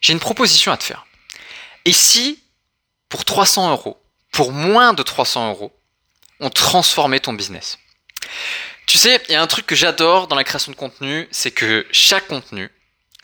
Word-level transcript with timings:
j'ai 0.00 0.12
une 0.12 0.20
proposition 0.20 0.72
à 0.72 0.76
te 0.76 0.84
faire. 0.84 1.06
Et 1.84 1.92
si, 1.92 2.42
pour 3.08 3.24
300 3.24 3.70
euros, 3.70 4.00
pour 4.32 4.52
moins 4.52 4.92
de 4.92 5.02
300 5.02 5.50
euros, 5.50 5.72
on 6.40 6.50
transformait 6.50 7.20
ton 7.20 7.32
business? 7.32 7.78
Tu 8.86 8.98
sais, 8.98 9.22
il 9.28 9.32
y 9.32 9.36
a 9.36 9.42
un 9.42 9.46
truc 9.46 9.66
que 9.66 9.76
j'adore 9.76 10.26
dans 10.26 10.36
la 10.36 10.44
création 10.44 10.72
de 10.72 10.76
contenu, 10.76 11.28
c'est 11.30 11.50
que 11.50 11.86
chaque 11.92 12.26
contenu, 12.26 12.70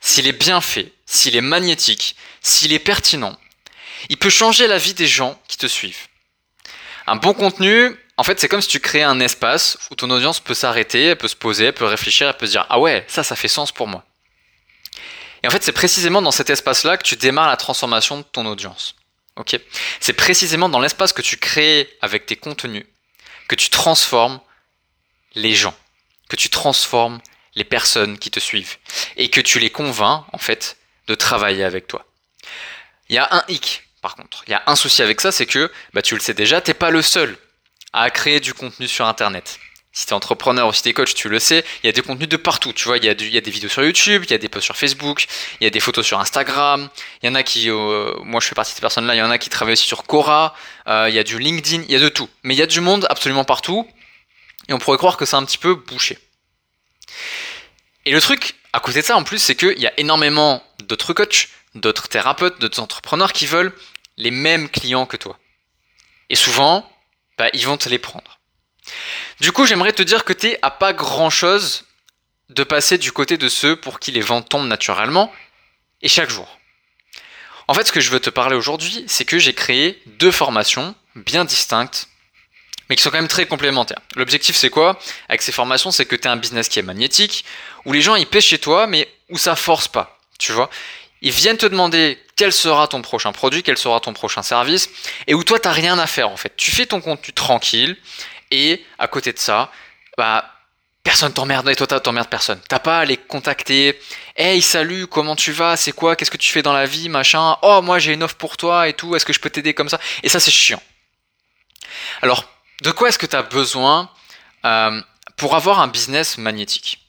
s'il 0.01 0.27
est 0.27 0.33
bien 0.33 0.61
fait, 0.61 0.93
s'il 1.07 1.37
est 1.37 1.41
magnétique, 1.41 2.17
s'il 2.41 2.73
est 2.73 2.79
pertinent, 2.79 3.37
il 4.09 4.17
peut 4.17 4.31
changer 4.31 4.67
la 4.67 4.79
vie 4.79 4.95
des 4.95 5.07
gens 5.07 5.41
qui 5.49 5.57
te 5.57 5.67
suivent. 5.67 6.07
Un 7.07 7.17
bon 7.17 7.35
contenu, 7.35 7.97
en 8.17 8.25
fait, 8.25 8.39
c'est 8.41 8.49
comme 8.49 8.61
si 8.61 8.69
tu 8.69 8.81
créais 8.81 9.03
un 9.03 9.21
espace 9.21 9.79
où 9.91 9.95
ton 9.95 10.11
audience 10.11 10.41
peut 10.41 10.55
s'arrêter, 10.55 11.07
elle 11.07 11.19
peut 11.19 11.29
se 11.29 11.37
poser, 11.37 11.67
elle 11.67 11.73
peut 11.73 11.85
réfléchir, 11.85 12.29
elle 12.29 12.37
peut 12.37 12.47
se 12.47 12.53
dire 12.53 12.67
Ah 12.69 12.79
ouais, 12.79 13.05
ça, 13.09 13.23
ça 13.23 13.37
fait 13.37 13.49
sens 13.49 13.73
pour 13.73 13.87
moi. 13.87 14.05
Et 15.47 15.49
en 15.49 15.53
fait, 15.53 15.63
c'est 15.63 15.71
précisément 15.71 16.23
dans 16.23 16.33
cet 16.33 16.51
espace-là 16.51 16.97
que 16.97 17.05
tu 17.05 17.15
démarres 17.15 17.47
la 17.47 17.57
transformation 17.57 18.19
de 18.19 18.25
ton 18.25 18.47
audience. 18.47 18.97
C'est 20.01 20.13
précisément 20.13 20.69
dans 20.69 20.81
l'espace 20.81 21.13
que 21.13 21.23
tu 21.23 21.37
crées 21.37 21.89
avec 22.03 22.27
tes 22.27 22.35
contenus 22.35 22.85
que 23.47 23.55
tu 23.55 23.71
transformes 23.71 24.41
les 25.37 25.55
gens, 25.55 25.77
que 26.29 26.35
tu 26.35 26.51
transformes 26.51 27.21
les 27.55 27.63
personnes 27.63 28.19
qui 28.19 28.33
te 28.33 28.41
suivent 28.41 28.77
et 29.17 29.31
que 29.31 29.41
tu 29.41 29.61
les 29.61 29.71
convaincs 29.71 30.25
en 30.33 30.39
fait 30.39 30.79
de 31.07 31.15
travailler 31.15 31.63
avec 31.63 31.87
toi. 31.87 32.05
Il 33.09 33.15
y 33.15 33.19
a 33.19 33.29
un 33.31 33.45
hic 33.47 33.85
par 34.03 34.17
contre, 34.17 34.43
il 34.49 34.51
y 34.51 34.55
a 34.55 34.65
un 34.67 34.75
souci 34.75 35.01
avec 35.03 35.21
ça, 35.21 35.31
c'est 35.31 35.47
que 35.47 35.71
bah, 35.95 36.03
tu 36.03 36.15
le 36.15 36.21
sais 36.21 36.35
déjà, 36.35 36.61
t'es 36.61 36.75
pas 36.75 36.91
le 36.91 37.03
seul 37.03 37.39
à 37.93 38.11
créer 38.11 38.41
du 38.41 38.53
contenu 38.53 38.89
sur 38.89 39.07
internet. 39.07 39.61
Si 39.97 40.05
tu 40.05 40.11
es 40.11 40.13
entrepreneur 40.13 40.69
ou 40.69 40.75
si 40.75 40.83
tu 40.83 40.91
es 40.91 40.93
coach, 40.93 41.15
tu 41.15 41.31
le 41.31 41.39
sais, 41.39 41.65
il 41.83 41.87
y 41.87 41.89
a 41.89 41.93
des 41.93 42.03
contenus 42.03 42.29
de 42.29 42.37
partout. 42.37 42.75
Tu 42.75 42.85
vois, 42.85 42.99
il 42.99 43.05
y, 43.07 43.09
a 43.09 43.13
y 43.13 43.39
a 43.39 43.41
des 43.41 43.51
vidéos 43.51 43.71
sur 43.71 43.83
YouTube, 43.83 44.25
il 44.27 44.31
y 44.31 44.35
a 44.35 44.39
des 44.39 44.51
posts 44.51 44.67
sur 44.67 44.77
Facebook, 44.77 45.25
il 45.59 45.65
y 45.65 45.67
a 45.67 45.71
des 45.71 45.81
photos 45.81 46.05
sur 46.05 46.21
Instagram. 46.21 46.91
Il 47.23 47.27
y 47.27 47.31
en 47.31 47.35
a 47.35 47.43
qui, 47.43 47.71
euh, 47.71 48.13
moi 48.23 48.41
je 48.43 48.47
fais 48.47 48.55
partie 48.55 48.73
de 48.73 48.75
ces 48.75 48.83
personnes-là, 48.83 49.15
il 49.15 49.19
y 49.19 49.23
en 49.23 49.31
a 49.31 49.39
qui 49.39 49.49
travaillent 49.49 49.73
aussi 49.73 49.87
sur 49.87 50.05
Quora, 50.05 50.55
euh, 50.87 51.07
il 51.09 51.15
y 51.15 51.19
a 51.19 51.25
du 51.25 51.39
LinkedIn, 51.39 51.85
il 51.85 51.91
y 51.91 51.97
a 51.97 51.99
de 51.99 52.11
tout. 52.11 52.29
Mais 52.43 52.55
il 52.55 52.59
y 52.59 52.63
a 52.63 52.67
du 52.67 52.83
monde 52.83 53.07
absolument 53.09 53.45
partout. 53.45 53.89
Et 54.69 54.75
on 54.75 54.79
pourrait 54.79 54.99
croire 54.99 55.17
que 55.17 55.25
c'est 55.25 55.37
un 55.37 55.45
petit 55.47 55.57
peu 55.57 55.75
bouché. 55.75 56.19
Et 58.05 58.11
le 58.11 58.21
truc, 58.21 58.55
à 58.75 58.81
côté 58.81 59.01
de 59.01 59.07
ça, 59.07 59.17
en 59.17 59.25
plus, 59.25 59.39
c'est 59.39 59.55
qu'il 59.55 59.79
y 59.79 59.87
a 59.87 59.99
énormément 59.99 60.63
d'autres 60.81 61.15
coachs, 61.15 61.49
d'autres 61.75 62.09
thérapeutes, 62.09 62.61
d'autres 62.61 62.81
entrepreneurs 62.81 63.33
qui 63.33 63.47
veulent 63.47 63.73
les 64.19 64.31
mêmes 64.31 64.69
clients 64.69 65.07
que 65.07 65.17
toi. 65.17 65.39
Et 66.29 66.37
souvent, 66.37 66.87
bah, 67.39 67.49
ils 67.55 67.65
vont 67.67 67.79
te 67.79 67.89
les 67.89 67.99
prendre. 67.99 68.37
Du 69.41 69.53
coup, 69.53 69.67
j'aimerais 69.67 69.93
te 69.93 70.03
dire 70.03 70.25
que 70.25 70.33
tu 70.33 70.57
à 70.63 70.71
pas 70.71 70.93
grand 70.93 71.31
chose 71.31 71.85
de 72.49 72.65
passer 72.65 72.99
du 72.99 73.13
côté 73.13 73.37
de 73.37 73.49
ceux 73.49 73.77
pour 73.77 73.99
qui 73.99 74.13
les 74.13 74.21
ventes 74.21 74.49
tombent 74.49 74.69
naturellement 74.69 75.33
et 76.03 76.09
chaque 76.09 76.31
jour. 76.31 76.59
En 77.69 77.75
fait, 77.75 77.87
ce 77.87 77.93
que 77.93 78.01
je 78.01 78.11
veux 78.11 78.21
te 78.21 78.31
parler 78.31 78.55
aujourd'hui, 78.55 79.05
c'est 79.09 79.25
que 79.25 79.39
j'ai 79.39 79.53
créé 79.53 80.01
deux 80.07 80.31
formations 80.31 80.95
bien 81.17 81.45
distinctes, 81.45 82.09
mais 82.89 82.95
qui 82.95 83.03
sont 83.03 83.11
quand 83.11 83.19
même 83.19 83.27
très 83.27 83.47
complémentaires. 83.47 84.01
L'objectif, 84.15 84.55
c'est 84.55 84.71
quoi? 84.71 84.99
Avec 85.29 85.43
ces 85.43 85.51
formations, 85.51 85.91
c'est 85.91 86.07
que 86.07 86.15
tu 86.15 86.29
as 86.29 86.31
un 86.31 86.37
business 86.37 86.69
qui 86.69 86.79
est 86.79 86.83
magnétique, 86.83 87.45
où 87.85 87.93
les 87.93 88.03
gens 88.03 88.15
ils 88.15 88.27
paient 88.27 88.41
chez 88.41 88.59
toi, 88.59 88.87
mais 88.87 89.09
où 89.31 89.39
ça 89.39 89.57
force 89.57 89.89
pas. 89.89 90.21
Tu 90.39 90.53
vois? 90.53 90.71
Ils 91.23 91.33
viennent 91.33 91.57
te 91.57 91.67
demander 91.67 92.23
quel 92.37 92.53
sera 92.53 92.87
ton 92.87 93.03
prochain 93.03 93.33
produit, 93.33 93.63
quel 93.63 93.79
sera 93.79 93.99
ton 93.99 94.13
prochain 94.13 94.43
service, 94.43 94.91
et 95.27 95.35
où 95.35 95.43
toi, 95.43 95.59
tu 95.59 95.67
n'as 95.67 95.75
rien 95.75 95.99
à 95.99 96.07
faire 96.07 96.29
en 96.29 96.37
fait. 96.37 96.53
Tu 96.57 96.71
fais 96.71 96.87
ton 96.87 97.01
contenu 97.01 97.33
tranquille, 97.33 97.97
et 98.51 98.85
à 98.99 99.09
côté 99.09 99.33
de 99.33 99.39
ça, 99.39 99.71
bah, 100.17 100.51
personne 101.03 101.33
t'emmerde 101.33 101.69
et 101.69 101.77
toi 101.77 101.87
t'emmerdes 101.87 102.29
personne. 102.29 102.61
T'as 102.69 102.79
pas 102.79 102.99
à 102.99 103.05
les 103.05 103.17
contacter. 103.17 103.99
Hey, 104.35 104.61
salut, 104.61 105.07
comment 105.07 105.37
tu 105.37 105.53
vas? 105.53 105.77
C'est 105.77 105.93
quoi? 105.93 106.17
Qu'est-ce 106.17 106.31
que 106.31 106.37
tu 106.37 106.51
fais 106.51 106.63
dans 106.63 106.73
la 106.73 106.87
vie? 106.87 107.09
Machin. 107.09 107.57
Oh, 107.63 107.81
moi 107.83 107.99
j'ai 107.99 108.13
une 108.13 108.23
offre 108.23 108.37
pour 108.37 108.57
toi 108.57 108.89
et 108.89 108.93
tout. 108.93 109.15
Est-ce 109.15 109.25
que 109.25 109.33
je 109.33 109.41
peux 109.41 109.51
t'aider 109.51 109.73
comme 109.73 109.89
ça? 109.89 110.01
Et 110.23 110.29
ça, 110.29 110.41
c'est 110.41 110.51
chiant. 110.51 110.83
Alors, 112.23 112.45
de 112.83 112.91
quoi 112.91 113.09
est-ce 113.09 113.19
que 113.19 113.27
tu 113.27 113.37
as 113.37 113.43
besoin 113.43 114.11
euh, 114.65 115.01
pour 115.37 115.55
avoir 115.55 115.81
un 115.81 115.89
business 115.89 116.39
magnétique? 116.39 117.01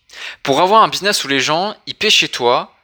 Pour 0.43 0.61
avoir 0.61 0.83
un 0.83 0.87
business 0.87 1.23
où 1.23 1.27
les 1.27 1.39
gens, 1.39 1.75
ils 1.85 1.95
paient 1.95 2.09
chez 2.09 2.29
toi, 2.29 2.75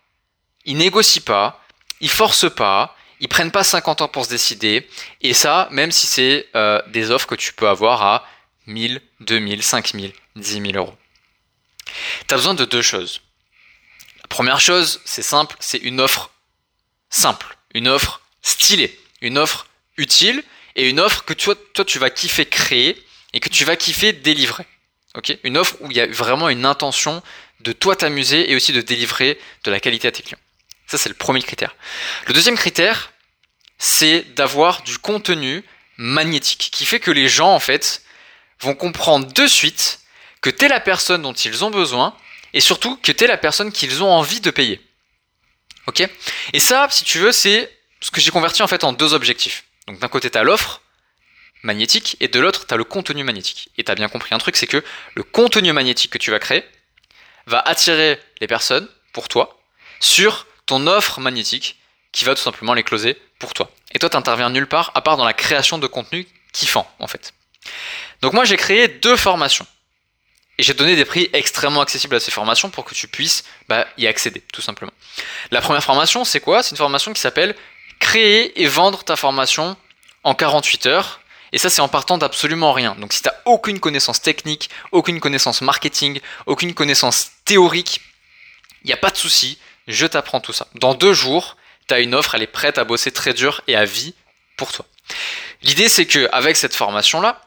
ils 0.65 0.77
négocient 0.77 1.23
pas, 1.23 1.61
ils 2.01 2.09
forcent 2.09 2.53
pas, 2.53 2.95
ils 3.19 3.27
prennent 3.27 3.51
pas 3.51 3.63
50 3.63 4.01
ans 4.01 4.07
pour 4.07 4.25
se 4.25 4.29
décider. 4.29 4.87
Et 5.21 5.33
ça, 5.33 5.67
même 5.71 5.91
si 5.91 6.07
c'est 6.07 6.47
euh, 6.55 6.81
des 6.87 7.11
offres 7.11 7.27
que 7.27 7.35
tu 7.35 7.53
peux 7.53 7.67
avoir 7.67 8.01
à 8.03 8.25
1000, 8.67 9.01
2000, 9.21 9.63
5000, 9.63 10.13
10 10.35 10.61
000 10.61 10.63
euros. 10.75 10.97
Tu 12.27 12.33
as 12.33 12.37
besoin 12.37 12.53
de 12.53 12.65
deux 12.65 12.81
choses. 12.81 13.21
La 14.21 14.27
première 14.27 14.59
chose, 14.59 15.01
c'est 15.05 15.21
simple, 15.23 15.55
c'est 15.59 15.77
une 15.77 15.99
offre 15.99 16.31
simple, 17.09 17.57
une 17.73 17.87
offre 17.87 18.21
stylée, 18.41 18.97
une 19.21 19.37
offre 19.37 19.67
utile 19.97 20.43
et 20.75 20.89
une 20.89 20.99
offre 20.99 21.23
que 21.25 21.33
toi, 21.33 21.55
tu 21.85 21.99
vas 21.99 22.09
kiffer 22.09 22.45
créer 22.45 23.01
et 23.33 23.39
que 23.39 23.49
tu 23.49 23.65
vas 23.65 23.75
kiffer 23.75 24.13
délivrer. 24.13 24.65
une 25.43 25.57
offre 25.57 25.75
où 25.81 25.91
il 25.91 25.97
y 25.97 26.01
a 26.01 26.07
vraiment 26.07 26.49
une 26.49 26.65
intention 26.65 27.21
de 27.59 27.71
toi 27.71 27.95
t'amuser 27.95 28.51
et 28.51 28.55
aussi 28.55 28.73
de 28.73 28.81
délivrer 28.81 29.39
de 29.63 29.71
la 29.71 29.79
qualité 29.79 30.07
à 30.07 30.11
tes 30.11 30.23
clients. 30.23 30.39
Ça, 30.87 30.97
c'est 30.97 31.09
le 31.09 31.15
premier 31.15 31.41
critère. 31.41 31.75
Le 32.27 32.33
deuxième 32.33 32.57
critère, 32.57 33.13
c'est 33.77 34.21
d'avoir 34.35 34.81
du 34.83 34.97
contenu 34.97 35.63
magnétique 35.97 36.69
qui 36.71 36.85
fait 36.85 36.99
que 36.99 37.11
les 37.11 37.29
gens, 37.29 37.53
en 37.53 37.59
fait, 37.59 38.03
vont 38.63 38.75
comprendre 38.75 39.31
de 39.31 39.47
suite 39.47 39.99
que 40.41 40.49
tu 40.49 40.65
es 40.65 40.67
la 40.67 40.79
personne 40.79 41.21
dont 41.21 41.33
ils 41.33 41.63
ont 41.63 41.69
besoin 41.69 42.15
et 42.53 42.59
surtout 42.59 42.95
que 42.97 43.11
tu 43.11 43.23
es 43.23 43.27
la 43.27 43.37
personne 43.37 43.71
qu'ils 43.71 44.03
ont 44.03 44.11
envie 44.11 44.41
de 44.41 44.51
payer. 44.51 44.81
Ok? 45.87 46.07
Et 46.53 46.59
ça, 46.59 46.87
si 46.89 47.03
tu 47.03 47.19
veux, 47.19 47.31
c'est 47.31 47.69
ce 47.99 48.11
que 48.11 48.21
j'ai 48.21 48.31
converti 48.31 48.61
en 48.61 48.67
fait 48.67 48.83
en 48.83 48.93
deux 48.93 49.13
objectifs. 49.13 49.65
Donc 49.87 49.99
d'un 49.99 50.07
côté, 50.07 50.29
tu 50.29 50.37
as 50.37 50.43
l'offre 50.43 50.81
magnétique 51.63 52.17
et 52.19 52.27
de 52.27 52.39
l'autre, 52.39 52.65
tu 52.67 52.73
as 52.73 52.77
le 52.77 52.83
contenu 52.83 53.23
magnétique. 53.23 53.69
Et 53.77 53.83
tu 53.83 53.91
as 53.91 53.95
bien 53.95 54.09
compris 54.09 54.33
un 54.33 54.37
truc, 54.37 54.55
c'est 54.55 54.67
que 54.67 54.83
le 55.15 55.23
contenu 55.23 55.71
magnétique 55.73 56.11
que 56.11 56.17
tu 56.17 56.31
vas 56.31 56.39
créer 56.39 56.63
va 57.45 57.59
attirer 57.59 58.19
les 58.39 58.47
personnes 58.47 58.87
pour 59.11 59.27
toi 59.27 59.59
sur 59.99 60.47
ton 60.65 60.87
offre 60.87 61.19
magnétique 61.19 61.77
qui 62.11 62.25
va 62.25 62.35
tout 62.35 62.41
simplement 62.41 62.73
les 62.73 62.83
closer 62.83 63.17
pour 63.39 63.53
toi. 63.53 63.69
Et 63.93 63.99
toi, 63.99 64.09
tu 64.09 64.15
n'interviens 64.15 64.49
nulle 64.49 64.67
part 64.67 64.91
à 64.95 65.01
part 65.01 65.17
dans 65.17 65.25
la 65.25 65.33
création 65.33 65.77
de 65.77 65.87
contenu 65.87 66.27
kiffant 66.53 66.89
en 66.99 67.07
fait. 67.07 67.33
Donc 68.21 68.33
moi 68.33 68.45
j'ai 68.45 68.57
créé 68.57 68.87
deux 68.87 69.15
formations. 69.15 69.65
Et 70.59 70.63
j'ai 70.63 70.73
donné 70.73 70.95
des 70.95 71.05
prix 71.05 71.29
extrêmement 71.33 71.81
accessibles 71.81 72.15
à 72.15 72.19
ces 72.19 72.29
formations 72.29 72.69
pour 72.69 72.85
que 72.85 72.93
tu 72.93 73.07
puisses 73.07 73.43
bah, 73.67 73.87
y 73.97 74.05
accéder, 74.05 74.43
tout 74.53 74.61
simplement. 74.61 74.93
La 75.49 75.61
première 75.61 75.83
formation, 75.83 76.25
c'est 76.25 76.39
quoi? 76.39 76.61
C'est 76.61 76.71
une 76.71 76.77
formation 76.77 77.11
qui 77.11 77.21
s'appelle 77.21 77.55
Créer 77.99 78.61
et 78.61 78.67
vendre 78.67 79.03
ta 79.03 79.15
formation 79.15 79.75
en 80.23 80.35
48 80.35 80.85
heures. 80.85 81.21
Et 81.53 81.57
ça, 81.57 81.69
c'est 81.69 81.81
en 81.81 81.87
partant 81.87 82.17
d'absolument 82.17 82.71
rien. 82.71 82.95
Donc 82.95 83.13
si 83.13 83.21
tu 83.21 83.29
n'as 83.29 83.35
aucune 83.45 83.79
connaissance 83.79 84.21
technique, 84.21 84.69
aucune 84.91 85.19
connaissance 85.19 85.61
marketing, 85.61 86.19
aucune 86.45 86.73
connaissance 86.73 87.31
théorique, 87.45 88.01
il 88.83 88.87
n'y 88.87 88.93
a 88.93 88.97
pas 88.97 89.11
de 89.11 89.17
souci, 89.17 89.57
je 89.87 90.05
t'apprends 90.05 90.39
tout 90.39 90.53
ça. 90.53 90.67
Dans 90.75 90.93
deux 90.93 91.13
jours, 91.13 91.57
tu 91.87 91.93
as 91.93 91.99
une 91.99 92.15
offre, 92.15 92.35
elle 92.35 92.41
est 92.41 92.47
prête 92.47 92.77
à 92.77 92.83
bosser 92.83 93.11
très 93.11 93.33
dur 93.33 93.61
et 93.67 93.75
à 93.75 93.85
vie 93.85 94.13
pour 94.57 94.71
toi. 94.71 94.85
L'idée, 95.61 95.89
c'est 95.89 96.05
qu'avec 96.05 96.57
cette 96.57 96.75
formation-là, 96.75 97.41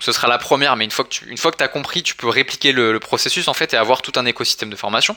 ce 0.00 0.12
sera 0.12 0.28
la 0.28 0.38
première, 0.38 0.76
mais 0.76 0.84
une 0.84 0.90
fois 0.90 1.04
que 1.04 1.56
tu 1.56 1.64
as 1.64 1.68
compris, 1.68 2.02
tu 2.02 2.14
peux 2.14 2.28
répliquer 2.28 2.72
le, 2.72 2.98
processus 2.98 3.48
en 3.48 3.54
fait 3.54 3.74
et 3.74 3.76
avoir 3.76 4.02
tout 4.02 4.12
un 4.16 4.26
écosystème 4.26 4.70
de 4.70 4.76
formation. 4.76 5.16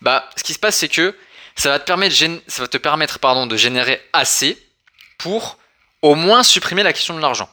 Bah, 0.00 0.28
ce 0.36 0.42
qui 0.42 0.54
se 0.54 0.58
passe, 0.58 0.76
c'est 0.76 0.88
que 0.88 1.16
ça 1.56 1.68
va 1.68 1.78
te 1.78 1.84
permettre, 1.84 3.46
de 3.46 3.56
générer 3.56 4.02
assez 4.12 4.58
pour 5.18 5.58
au 6.02 6.14
moins 6.14 6.42
supprimer 6.42 6.82
la 6.82 6.92
question 6.92 7.14
de 7.14 7.20
l'argent. 7.20 7.48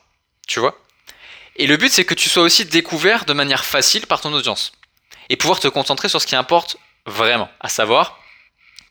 Tu 0.48 0.60
vois? 0.60 0.78
Et 1.58 1.68
le 1.68 1.78
but, 1.78 1.92
c'est 1.92 2.06
que 2.06 2.14
tu 2.14 2.30
sois 2.30 2.44
aussi 2.44 2.66
découvert 2.66 3.26
de 3.26 3.34
manière 3.34 3.66
facile 3.66 4.08
par 4.08 4.22
ton 4.22 4.34
audience 4.34 4.72
et 5.30 5.36
pouvoir 5.36 5.60
te 5.60 5.68
concentrer 5.68 6.10
sur 6.10 6.22
ce 6.22 6.28
qui 6.28 6.36
importe 6.36 6.78
vraiment, 7.06 7.50
à 7.60 7.70
savoir 7.70 8.20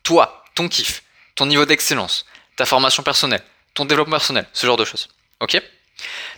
toi, 0.02 0.44
ton 0.54 0.69
kiff, 0.69 1.02
ton 1.34 1.46
niveau 1.46 1.64
d'excellence, 1.64 2.26
ta 2.56 2.66
formation 2.66 3.02
personnelle, 3.02 3.43
ton 3.75 3.84
développement 3.84 4.16
personnel, 4.16 4.46
ce 4.52 4.66
genre 4.66 4.76
de 4.76 4.84
choses. 4.84 5.08
Ok? 5.40 5.60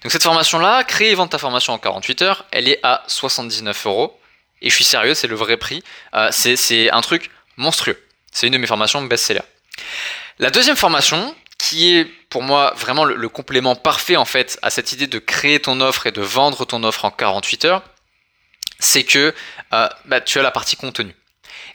Donc 0.03 0.13
cette 0.13 0.23
formation-là, 0.23 0.85
créer 0.85 1.11
et 1.11 1.15
vendre 1.15 1.31
ta 1.31 1.39
formation 1.39 1.73
en 1.73 1.79
48 1.79 2.23
heures, 2.23 2.45
elle 2.51 2.69
est 2.69 2.81
à 2.83 3.05
79 3.07 3.87
euros. 3.87 4.19
Et 4.61 4.71
je 4.71 4.75
suis 4.75 4.85
sérieux, 4.85 5.15
c'est 5.15 5.27
le 5.27 5.35
vrai 5.35 5.57
prix. 5.57 5.83
Euh, 6.15 6.29
c'est 6.31 6.91
un 6.91 7.01
truc 7.01 7.31
monstrueux. 7.57 8.01
C'est 8.33 8.47
une 8.47 8.53
de 8.53 8.59
mes 8.59 8.67
formations 8.67 9.03
best-seller. 9.03 9.43
La 10.39 10.51
deuxième 10.51 10.77
formation, 10.77 11.35
qui 11.59 11.97
est 11.97 12.05
pour 12.29 12.43
moi 12.43 12.73
vraiment 12.77 13.05
le, 13.05 13.29
complément 13.29 13.77
parfait 13.77 14.17
en 14.17 14.25
fait 14.25 14.59
à 14.63 14.71
cette 14.71 14.93
idée 14.93 15.07
de 15.07 15.19
créer 15.19 15.61
ton 15.61 15.81
offre 15.81 16.07
et 16.07 16.13
de 16.13 16.23
vendre 16.23 16.65
ton 16.65 16.83
offre 16.83 17.05
en 17.05 17.11
48 17.11 17.65
heures, 17.67 17.83
c'est 18.79 19.05
que 19.05 19.35
euh, 19.73 19.89
bah, 20.07 20.21
tu 20.21 20.39
as 20.39 20.43
la 20.43 20.51
partie 20.51 20.77
contenu. 20.77 21.15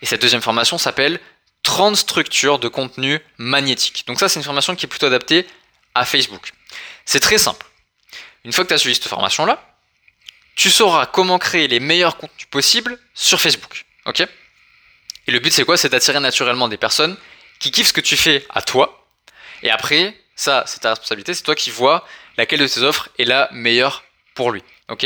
Et 0.01 0.05
cette 0.05 0.21
deuxième 0.21 0.41
formation 0.41 0.77
s'appelle 0.77 1.19
30 1.63 1.95
structures 1.95 2.59
de 2.59 2.67
contenu 2.67 3.19
magnétique. 3.37 4.05
Donc 4.07 4.19
ça 4.19 4.27
c'est 4.27 4.39
une 4.39 4.45
formation 4.45 4.75
qui 4.75 4.85
est 4.85 4.89
plutôt 4.89 5.07
adaptée 5.07 5.47
à 5.95 6.05
Facebook. 6.05 6.51
C'est 7.05 7.19
très 7.19 7.37
simple. 7.37 7.66
Une 8.47 8.53
fois 8.53 8.63
que 8.63 8.69
tu 8.69 8.73
as 8.73 8.77
suivi 8.77 8.95
cette 8.95 9.09
formation-là, 9.09 9.61
tu 10.55 10.69
sauras 10.69 11.05
comment 11.05 11.37
créer 11.37 11.67
les 11.67 11.81
meilleurs 11.81 12.15
contenus 12.15 12.47
possibles 12.49 12.97
sur 13.13 13.41
Facebook. 13.41 13.85
Ok? 14.05 14.21
Et 14.21 15.31
le 15.31 15.39
but, 15.39 15.51
c'est 15.51 15.65
quoi? 15.65 15.75
C'est 15.75 15.89
d'attirer 15.89 16.21
naturellement 16.21 16.69
des 16.69 16.77
personnes 16.77 17.17
qui 17.59 17.71
kiffent 17.71 17.89
ce 17.89 17.93
que 17.93 17.99
tu 17.99 18.15
fais 18.15 18.45
à 18.49 18.61
toi. 18.61 19.05
Et 19.63 19.69
après, 19.69 20.15
ça, 20.37 20.63
c'est 20.65 20.79
ta 20.79 20.91
responsabilité, 20.91 21.33
c'est 21.33 21.43
toi 21.43 21.55
qui 21.55 21.71
vois 21.71 22.07
laquelle 22.37 22.61
de 22.61 22.67
tes 22.67 22.83
offres 22.83 23.09
est 23.19 23.25
la 23.25 23.49
meilleure 23.51 24.05
pour 24.33 24.51
lui. 24.51 24.63
Ok? 24.87 25.03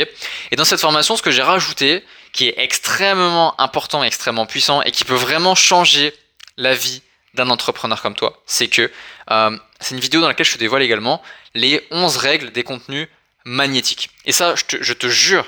Et 0.52 0.54
dans 0.54 0.64
cette 0.64 0.80
formation, 0.80 1.16
ce 1.16 1.22
que 1.22 1.32
j'ai 1.32 1.42
rajouté, 1.42 2.04
qui 2.32 2.46
est 2.46 2.54
extrêmement 2.58 3.60
important, 3.60 4.04
extrêmement 4.04 4.46
puissant 4.46 4.82
et 4.82 4.92
qui 4.92 5.02
peut 5.02 5.14
vraiment 5.14 5.56
changer 5.56 6.14
la 6.56 6.74
vie 6.74 7.02
d'un 7.34 7.50
entrepreneur 7.50 8.00
comme 8.02 8.14
toi, 8.14 8.40
c'est 8.46 8.68
que 8.68 8.88
euh, 9.32 9.58
c'est 9.80 9.96
une 9.96 10.00
vidéo 10.00 10.20
dans 10.20 10.28
laquelle 10.28 10.46
je 10.46 10.52
te 10.52 10.58
dévoile 10.58 10.82
également 10.82 11.20
les 11.54 11.84
11 11.90 12.16
règles 12.18 12.52
des 12.52 12.62
contenus 12.62 13.08
magnétiques. 13.44 14.10
Et 14.24 14.32
ça, 14.32 14.54
je 14.56 14.92
te, 14.92 15.08
jure, 15.08 15.46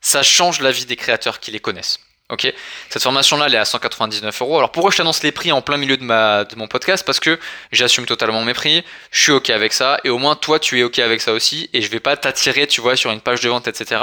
ça 0.00 0.22
change 0.22 0.60
la 0.60 0.72
vie 0.72 0.86
des 0.86 0.96
créateurs 0.96 1.40
qui 1.40 1.50
les 1.50 1.60
connaissent. 1.60 2.00
Ok, 2.30 2.52
cette 2.90 3.02
formation-là, 3.02 3.46
elle 3.46 3.54
est 3.56 3.58
à 3.58 3.64
199 3.64 4.40
euros. 4.42 4.58
Alors 4.58 4.70
pourquoi 4.70 4.92
je 4.92 4.96
t'annonce 4.96 5.24
les 5.24 5.32
prix 5.32 5.50
en 5.50 5.62
plein 5.62 5.76
milieu 5.76 5.96
de 5.96 6.54
mon 6.54 6.68
podcast? 6.68 7.04
Parce 7.04 7.18
que 7.18 7.40
j'assume 7.72 8.06
totalement 8.06 8.44
mes 8.44 8.54
prix, 8.54 8.84
je 9.10 9.20
suis 9.20 9.32
ok 9.32 9.50
avec 9.50 9.72
ça, 9.72 9.98
et 10.04 10.10
au 10.10 10.18
moins 10.18 10.36
toi, 10.36 10.60
tu 10.60 10.78
es 10.78 10.84
ok 10.84 11.00
avec 11.00 11.20
ça 11.20 11.32
aussi, 11.32 11.68
et 11.72 11.82
je 11.82 11.88
vais 11.88 11.98
pas 11.98 12.16
t'attirer, 12.16 12.68
tu 12.68 12.80
vois, 12.80 12.94
sur 12.94 13.10
une 13.10 13.20
page 13.20 13.40
de 13.40 13.48
vente, 13.48 13.66
etc. 13.66 14.00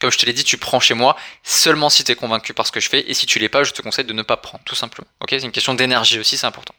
Comme 0.00 0.12
je 0.12 0.18
te 0.18 0.26
l'ai 0.26 0.32
dit, 0.32 0.44
tu 0.44 0.58
prends 0.58 0.78
chez 0.78 0.94
moi 0.94 1.16
seulement 1.42 1.90
si 1.90 2.04
tu 2.04 2.12
es 2.12 2.14
convaincu 2.14 2.54
par 2.54 2.68
ce 2.68 2.72
que 2.72 2.78
je 2.78 2.88
fais, 2.88 3.00
et 3.10 3.14
si 3.14 3.26
tu 3.26 3.40
l'es 3.40 3.48
pas, 3.48 3.64
je 3.64 3.72
te 3.72 3.82
conseille 3.82 4.04
de 4.04 4.12
ne 4.12 4.22
pas 4.22 4.36
prendre, 4.36 4.62
tout 4.64 4.76
simplement. 4.76 5.08
Ok, 5.20 5.30
c'est 5.30 5.42
une 5.42 5.50
question 5.50 5.74
d'énergie 5.74 6.20
aussi, 6.20 6.36
c'est 6.36 6.46
important. 6.46 6.74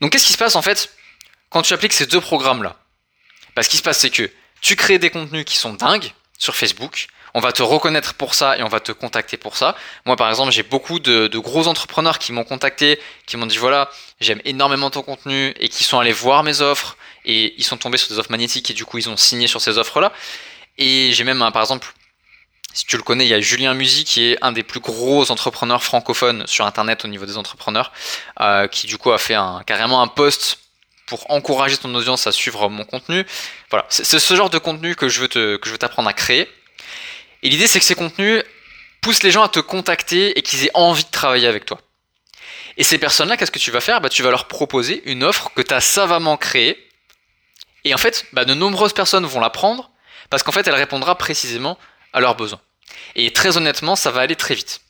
Donc 0.00 0.12
qu'est-ce 0.12 0.26
qui 0.26 0.32
se 0.32 0.38
passe 0.38 0.56
en 0.56 0.62
fait? 0.62 0.90
Quand 1.50 1.60
tu 1.60 1.74
appliques 1.74 1.92
ces 1.92 2.06
deux 2.06 2.20
programmes-là 2.20 2.76
bah, 3.58 3.64
Ce 3.64 3.68
qui 3.68 3.76
se 3.76 3.82
passe, 3.82 3.98
c'est 3.98 4.10
que 4.10 4.30
tu 4.60 4.76
crées 4.76 5.00
des 5.00 5.10
contenus 5.10 5.44
qui 5.44 5.56
sont 5.56 5.72
dingues 5.72 6.12
sur 6.38 6.54
Facebook, 6.54 7.08
on 7.34 7.40
va 7.40 7.50
te 7.50 7.60
reconnaître 7.60 8.14
pour 8.14 8.34
ça 8.34 8.56
et 8.56 8.62
on 8.62 8.68
va 8.68 8.78
te 8.78 8.92
contacter 8.92 9.36
pour 9.36 9.56
ça. 9.56 9.74
Moi, 10.06 10.14
par 10.14 10.28
exemple, 10.28 10.52
j'ai 10.52 10.62
beaucoup 10.62 11.00
de, 11.00 11.26
gros 11.38 11.66
entrepreneurs 11.66 12.20
qui 12.20 12.32
m'ont 12.32 12.44
contacté, 12.44 13.00
qui 13.26 13.36
m'ont 13.36 13.46
dit 13.46 13.56
voilà, 13.56 13.90
j'aime 14.20 14.40
énormément 14.44 14.90
ton 14.90 15.02
contenu 15.02 15.52
et 15.58 15.68
qui 15.68 15.82
sont 15.82 15.98
allés 15.98 16.12
voir 16.12 16.44
mes 16.44 16.60
offres 16.60 16.96
et 17.24 17.54
ils 17.58 17.64
sont 17.64 17.76
tombés 17.76 17.98
sur 17.98 18.08
des 18.10 18.18
offres 18.20 18.30
magnétiques 18.30 18.70
et 18.70 18.74
du 18.74 18.84
coup 18.84 18.98
ils 18.98 19.08
ont 19.08 19.16
signé 19.16 19.48
sur 19.48 19.60
ces 19.60 19.76
offres-là. 19.76 20.12
Et 20.78 21.10
j'ai 21.12 21.24
même, 21.24 21.38
par 21.52 21.62
exemple, 21.62 21.92
si 22.72 22.86
tu 22.86 22.96
le 22.96 23.02
connais, 23.02 23.26
il 23.26 23.28
y 23.28 23.34
a 23.34 23.40
Julien 23.40 23.74
Musy 23.74 24.04
qui 24.04 24.22
est 24.24 24.38
un 24.40 24.52
des 24.52 24.62
plus 24.62 24.78
gros 24.78 25.32
entrepreneurs 25.32 25.82
francophones 25.82 26.46
sur 26.46 26.64
Internet 26.64 27.04
au 27.04 27.08
niveau 27.08 27.26
des 27.26 27.36
entrepreneurs, 27.36 27.90
euh, 28.40 28.68
qui 28.68 28.86
du 28.86 28.98
coup 28.98 29.10
a 29.10 29.18
fait 29.18 29.36
carrément 29.66 30.00
un 30.00 30.06
post 30.06 30.60
pour 31.08 31.30
encourager 31.30 31.76
ton 31.76 31.94
audience 31.94 32.26
à 32.26 32.32
suivre 32.32 32.68
mon 32.68 32.84
contenu. 32.84 33.24
Voilà, 33.70 33.86
c'est 33.88 34.18
ce 34.18 34.34
genre 34.36 34.50
de 34.50 34.58
contenu 34.58 34.94
que 34.94 35.08
je 35.08 35.20
veux 35.20 35.28
que 35.28 35.58
je 35.64 35.70
veux 35.70 35.78
t'apprendre 35.78 36.08
à 36.08 36.12
créer. 36.12 36.48
Et 37.42 37.48
l'idée, 37.48 37.66
c'est 37.66 37.78
que 37.78 37.84
ces 37.84 37.94
contenus 37.94 38.42
poussent 39.00 39.22
les 39.22 39.30
gens 39.30 39.42
à 39.42 39.48
te 39.48 39.60
contacter 39.60 40.38
et 40.38 40.42
qu'ils 40.42 40.64
aient 40.66 40.70
envie 40.74 41.04
de 41.04 41.10
travailler 41.10 41.46
avec 41.46 41.64
toi. 41.64 41.80
Et 42.76 42.84
ces 42.84 42.98
personnes-là, 42.98 43.36
qu'est-ce 43.36 43.50
que 43.50 43.58
tu 43.58 43.70
vas 43.70 43.80
faire? 43.80 44.00
Bah, 44.00 44.08
Tu 44.08 44.22
vas 44.22 44.30
leur 44.30 44.46
proposer 44.46 45.02
une 45.06 45.24
offre 45.24 45.50
que 45.54 45.62
tu 45.62 45.74
as 45.74 45.80
savamment 45.80 46.36
créée. 46.36 46.78
Et 47.84 47.94
en 47.94 47.98
fait, 47.98 48.26
bah, 48.32 48.44
de 48.44 48.54
nombreuses 48.54 48.92
personnes 48.92 49.26
vont 49.26 49.40
la 49.40 49.50
prendre 49.50 49.90
parce 50.30 50.42
qu'en 50.42 50.52
fait, 50.52 50.66
elle 50.66 50.74
répondra 50.74 51.16
précisément 51.16 51.78
à 52.12 52.20
leurs 52.20 52.36
besoins. 52.36 52.60
Et 53.14 53.32
très 53.32 53.56
honnêtement, 53.56 53.96
ça 53.96 54.10
va 54.10 54.20
aller 54.20 54.36
très 54.36 54.54
vite. 54.54 54.80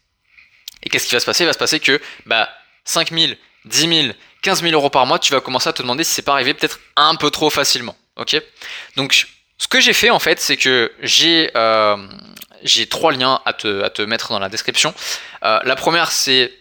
Et 0.82 0.90
qu'est-ce 0.90 1.06
qui 1.06 1.14
va 1.14 1.20
se 1.20 1.26
passer? 1.26 1.44
Il 1.44 1.46
va 1.46 1.52
se 1.52 1.58
passer 1.58 1.80
que 1.80 2.00
bah, 2.26 2.48
5 2.84 3.10
000, 3.12 3.32
10 3.68 4.02
000, 4.02 4.14
15 4.42 4.62
000 4.62 4.72
euros 4.72 4.90
par 4.90 5.06
mois, 5.06 5.18
tu 5.18 5.32
vas 5.32 5.40
commencer 5.40 5.68
à 5.68 5.72
te 5.72 5.82
demander 5.82 6.04
si 6.04 6.14
c'est 6.14 6.22
pas 6.22 6.32
arrivé 6.32 6.54
peut-être 6.54 6.80
un 6.96 7.14
peu 7.14 7.30
trop 7.30 7.50
facilement. 7.50 7.96
Ok? 8.16 8.40
Donc, 8.96 9.26
ce 9.58 9.68
que 9.68 9.80
j'ai 9.80 9.92
fait 9.92 10.10
en 10.10 10.18
fait, 10.18 10.40
c'est 10.40 10.56
que 10.56 10.92
j'ai 11.00 11.50
euh, 11.56 11.96
trois 12.90 13.12
liens 13.12 13.40
à 13.44 13.52
te, 13.52 14.02
mettre 14.02 14.30
dans 14.30 14.38
la 14.38 14.48
description. 14.48 14.94
Euh, 15.44 15.60
la 15.64 15.76
première, 15.76 16.12
c'est 16.12 16.52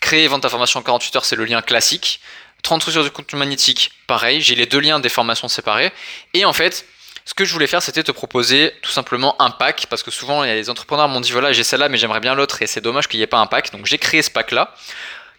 créer 0.00 0.26
vente 0.28 0.42
ta 0.42 0.48
formation 0.48 0.80
en 0.80 0.82
48 0.82 1.16
heures, 1.16 1.24
c'est 1.24 1.36
le 1.36 1.44
lien 1.44 1.62
classique. 1.62 2.20
30 2.62 2.80
trucs 2.80 2.92
sur 2.92 3.02
du 3.02 3.10
contenu 3.10 3.38
magnétique, 3.38 3.90
pareil. 4.06 4.40
J'ai 4.40 4.54
les 4.54 4.66
deux 4.66 4.78
liens 4.78 5.00
des 5.00 5.08
formations 5.08 5.48
séparées. 5.48 5.92
Et 6.34 6.44
en 6.44 6.52
fait, 6.52 6.86
ce 7.24 7.34
que 7.34 7.44
je 7.44 7.52
voulais 7.52 7.66
faire, 7.66 7.82
c'était 7.82 8.02
te 8.02 8.12
proposer 8.12 8.72
tout 8.82 8.90
simplement 8.90 9.40
un 9.40 9.50
pack, 9.50 9.86
parce 9.88 10.02
que 10.02 10.10
souvent, 10.10 10.42
les 10.42 10.70
entrepreneurs 10.70 11.08
m'ont 11.08 11.20
dit 11.20 11.32
voilà, 11.32 11.52
j'ai 11.52 11.64
celle-là, 11.64 11.88
mais 11.88 11.98
j'aimerais 11.98 12.20
bien 12.20 12.34
l'autre, 12.34 12.62
et 12.62 12.66
c'est 12.66 12.80
dommage 12.80 13.08
qu'il 13.08 13.18
n'y 13.18 13.24
ait 13.24 13.28
pas 13.28 13.38
un 13.38 13.46
pack. 13.46 13.72
Donc 13.72 13.86
j'ai 13.86 13.98
créé 13.98 14.22
ce 14.22 14.30
pack-là, 14.30 14.74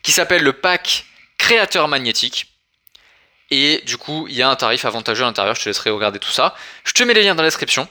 qui 0.01 0.11
s'appelle 0.11 0.43
le 0.43 0.53
pack 0.53 1.05
créateur 1.43 1.89
magnétique. 1.89 2.47
Et 3.51 3.83
du 3.85 3.97
coup, 3.97 4.27
il 4.29 4.35
y 4.35 4.41
a 4.41 4.49
un 4.49 4.55
tarif 4.55 4.85
avantageux 4.85 5.23
à 5.23 5.27
l'intérieur, 5.27 5.55
je 5.55 5.63
te 5.63 5.69
laisserai 5.69 5.89
regarder 5.89 6.17
tout 6.17 6.31
ça. 6.31 6.55
Je 6.85 6.93
te 6.93 7.03
mets 7.03 7.13
les 7.13 7.21
liens 7.21 7.35
dans 7.35 7.43
la 7.43 7.49
description. 7.49 7.85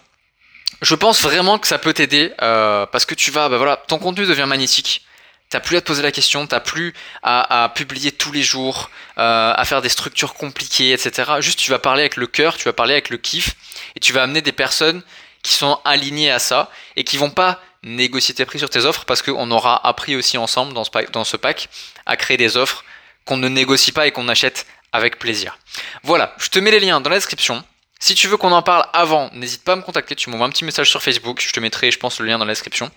Je 0.81 0.95
pense 0.95 1.21
vraiment 1.21 1.59
que 1.59 1.67
ça 1.67 1.79
peut 1.79 1.93
t'aider 1.93 2.33
euh, 2.41 2.87
parce 2.87 3.05
que 3.05 3.15
tu 3.15 3.31
vas, 3.31 3.51
bah 3.51 3.59
voilà, 3.59 3.77
ton 3.77 3.99
contenu 3.99 4.25
devient 4.25 4.47
magnétique. 4.49 5.05
T'as 5.51 5.61
plus 5.61 5.77
à 5.77 5.83
te 5.83 5.87
poser 5.87 6.03
la 6.03 6.13
question, 6.13 6.47
t'as 6.47 6.61
plus 6.61 6.95
à, 7.23 7.71
publier 7.75 8.11
tous 8.11 8.33
les 8.33 8.43
jours, 8.43 8.91
euh, 9.19 9.53
à 9.55 9.65
faire 9.67 9.83
des 9.83 9.91
structures 9.91 10.33
compliquées, 10.33 10.95
etc. 10.95 11.33
Juste 11.41 11.59
tu 11.59 11.71
vas 11.71 11.79
parler 11.79 12.01
avec 12.01 12.17
le 12.17 12.27
cœur, 12.27 12.57
tu 12.57 12.65
vas 12.65 12.73
parler 12.73 12.95
avec 12.95 13.11
le 13.11 13.19
kiff, 13.19 13.55
et 13.95 14.01
tu 14.01 14.15
vas 14.15 14.23
amener 14.23 14.41
des 14.41 14.53
personnes 14.53 15.03
qui 15.43 15.53
sont 15.53 15.79
alignées 15.85 16.31
à 16.31 16.39
ça 16.39 16.71
et 16.97 17.05
qui 17.05 17.19
vont 17.19 17.31
pas 17.31 17.61
négocier 17.83 18.35
tes 18.35 18.47
prix 18.47 18.59
sur 18.59 18.71
tes 18.71 18.87
offres 18.87 19.05
parce 19.05 19.21
qu'on 19.21 19.51
aura 19.51 19.87
appris 19.87 20.17
aussi 20.17 20.39
ensemble 20.39 20.73
dans 20.73 20.85
ce 20.85 20.91
dans 21.13 21.25
ce 21.25 21.37
pack 21.37 21.69
à 22.07 22.17
créer 22.17 22.39
des 22.39 22.57
offres 22.57 22.83
qu'on 23.25 23.37
ne 23.37 23.49
négocie 23.49 23.93
pas 23.93 24.07
et 24.07 24.13
qu'on 24.13 24.29
achète 24.29 24.67
avec 24.93 25.19
plaisir. 25.19 25.59
Voilà, 26.03 26.35
je 26.39 26.49
te 26.49 26.59
mets 26.59 26.71
les 26.71 26.81
liens 26.81 27.01
dans 27.01 27.11
la 27.11 27.17
description. 27.17 27.65
Si 27.99 28.15
tu 28.15 28.29
veux 28.29 28.37
qu'on 28.37 28.53
en 28.53 28.63
parle 28.63 28.87
avant, 28.93 29.31
n'hésite 29.33 29.65
pas 29.65 29.75
à 29.75 29.77
me 29.77 29.83
contacter, 29.83 30.17
tu 30.17 30.29
m'envoies 30.29 30.47
un 30.47 30.51
petit 30.51 30.65
message 30.65 30.91
sur 30.91 31.03
Facebook, 31.03 31.41
je 31.41 31.53
te 31.53 31.61
mettrai, 31.61 31.91
je 31.91 31.99
pense, 31.99 32.19
le 32.19 32.27
lien 32.27 32.39
dans 32.39 32.45
la 32.45 32.53
description. 32.53 32.91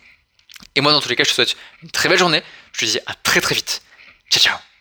Et 0.75 0.81
moi, 0.81 0.91
dans 0.91 1.01
tous 1.01 1.09
les 1.09 1.15
cas, 1.15 1.23
je 1.23 1.29
te 1.29 1.35
souhaite 1.35 1.55
une 1.83 1.91
très 1.91 2.09
belle 2.09 2.19
journée. 2.19 2.43
Je 2.73 2.79
te 2.79 2.85
dis 2.85 2.99
à 3.05 3.13
très 3.13 3.41
très 3.41 3.55
vite. 3.55 3.81
Ciao, 4.29 4.41
ciao 4.41 4.74